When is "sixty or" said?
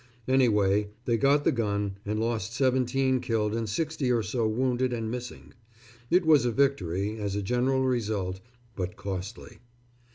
3.69-4.23